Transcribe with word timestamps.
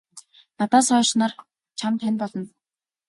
Надаас 0.57 0.87
хойш 0.93 1.09
нар 1.19 1.31
чамд 1.79 1.99
хань 2.03 2.19
болно. 2.21 2.43